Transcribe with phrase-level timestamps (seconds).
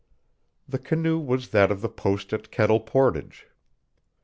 [0.67, 3.45] The canoe was that of the post at Kettle Portage.